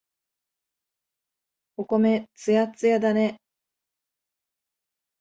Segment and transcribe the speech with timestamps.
[1.77, 3.39] お米、つやっつやだね。